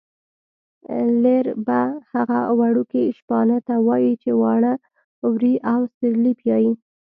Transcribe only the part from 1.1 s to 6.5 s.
لېربه هغه وړکي شپانه ته وايي چې واړه وري او سېرلی